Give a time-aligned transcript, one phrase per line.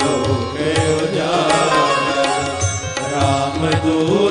[0.00, 0.56] ਲੋਕ
[0.94, 1.60] ਉਜਾਰ
[3.12, 4.27] ਰਾਮ ਦੂਤ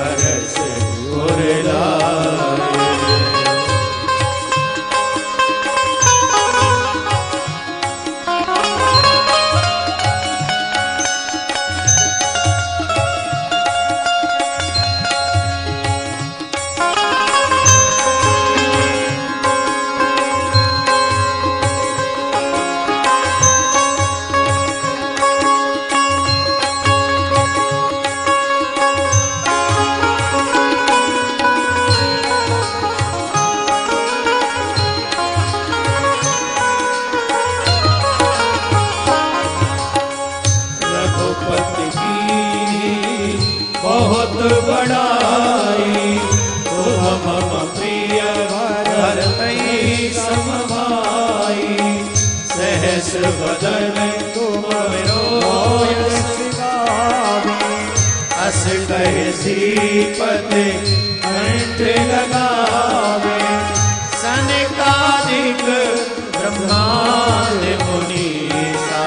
[0.00, 0.68] அரசு
[1.16, 1.48] ஒரு
[53.38, 53.96] भजन
[54.34, 55.22] तुमरो
[58.46, 60.52] अस कहे सीपत
[61.30, 61.80] अंत
[62.10, 63.40] लगावे
[64.20, 65.64] सनकादिक
[66.36, 69.04] ब्रह्मांड मुनीसा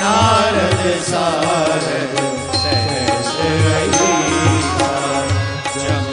[0.00, 2.18] नारद सारद
[2.62, 3.34] सहस
[5.78, 6.12] जम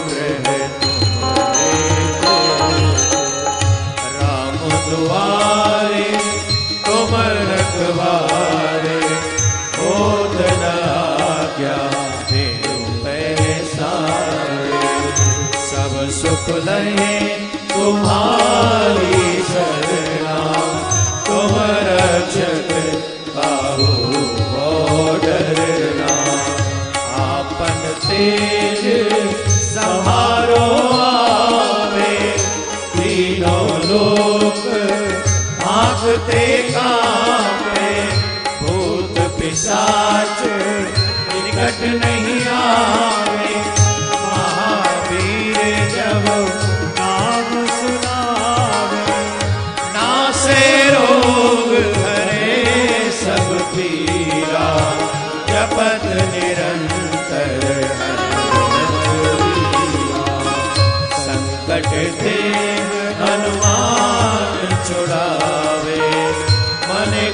[16.99, 17.13] है
[17.69, 18.40] तुम्हारा
[64.91, 65.97] छुड़ावे
[66.89, 67.25] मने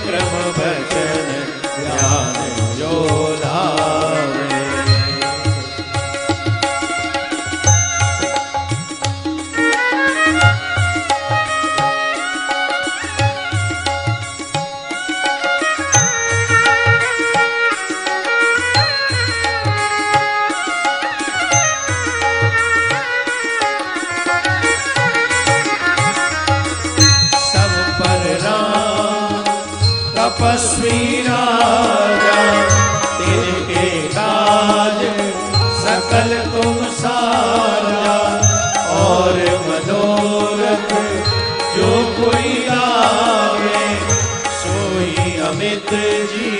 [36.18, 38.14] सकल तुम सारा
[38.92, 39.36] और
[39.66, 40.94] मनोरथ,
[41.76, 43.84] जो कोई आवे
[44.62, 45.92] सोई अमित
[46.32, 46.52] जी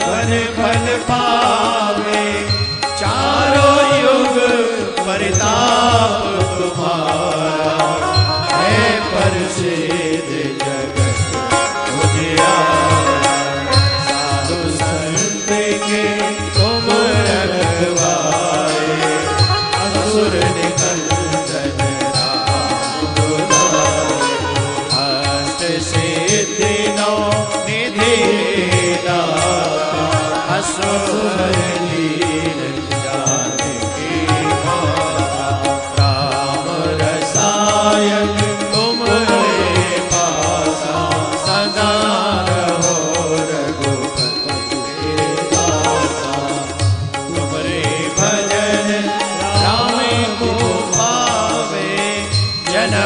[0.00, 2.24] मन फल पावे।
[3.00, 4.40] चारों युग
[5.00, 6.24] परिताप
[6.58, 8.14] तुम्हारा,
[8.54, 9.87] है पर से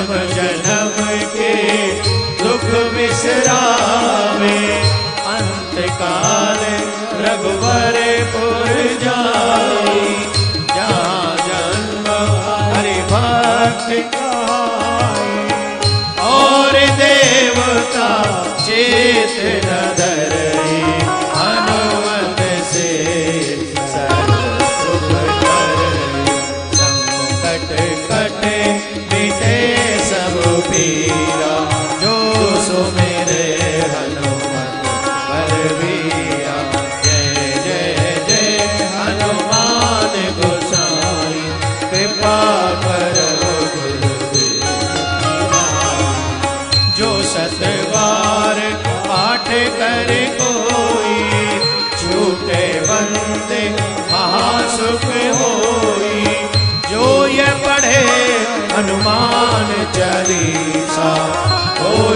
[0.03, 0.97] जन्म जन्म
[1.35, 1.51] के
[2.39, 4.57] दुख विश्रामे
[5.35, 6.63] अंत काल
[7.25, 7.99] रघुवर
[8.33, 10.09] पुर जाई।
[10.75, 12.09] जहाँ जन्म
[12.47, 14.17] हरि भक्त
[16.25, 18.11] और देवता
[18.67, 19.83] चेतना
[53.03, 53.63] बंदे
[54.13, 55.05] महासुख
[55.41, 56.35] होई
[56.91, 58.03] जो ये पढ़े
[58.75, 61.11] हनुमान चालीसा
[61.81, 62.13] हो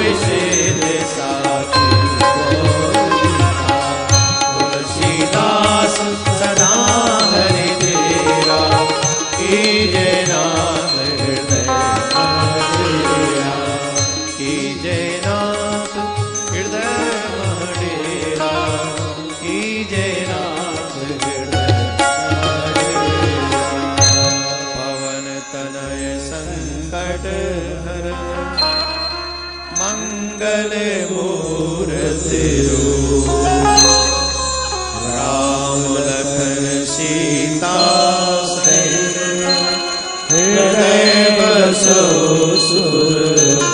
[4.59, 5.99] तुलसीदास
[6.41, 6.73] सदा
[7.35, 8.61] हरि तेरा
[9.37, 10.06] की
[30.37, 30.73] मंगल
[31.13, 32.41] मूर्ति
[35.13, 37.77] राम लखन सीता
[40.33, 41.41] हृदय
[42.67, 43.66] सुर।